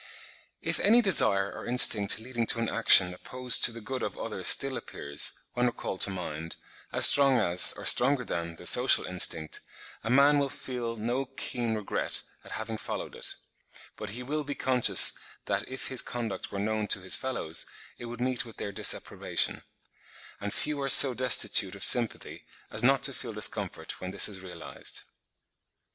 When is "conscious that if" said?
14.55-15.89